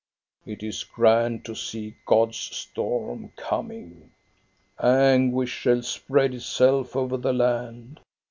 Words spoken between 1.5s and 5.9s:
see God's storm coming. "Anguish shall